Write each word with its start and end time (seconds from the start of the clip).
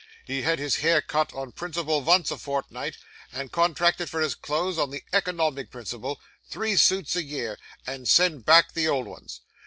He 0.25 0.41
had 0.41 0.57
his 0.57 0.77
hair 0.77 0.99
cut 0.99 1.31
on 1.31 1.51
principle 1.51 2.01
vunce 2.01 2.31
a 2.31 2.37
fortnight, 2.39 2.97
and 3.31 3.51
contracted 3.51 4.09
for 4.09 4.19
his 4.19 4.33
clothes 4.33 4.79
on 4.79 4.89
the 4.89 5.03
economic 5.13 5.69
principle 5.69 6.19
three 6.49 6.75
suits 6.75 7.15
a 7.15 7.21
year, 7.21 7.59
and 7.85 8.07
send 8.07 8.43
back 8.43 8.73
the 8.73 8.87
old 8.87 9.05
uns. 9.05 9.41